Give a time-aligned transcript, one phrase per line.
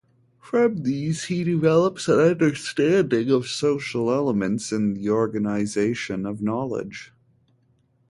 [0.41, 7.13] From these he develops an understanding of social elements in the organisation of knowledge.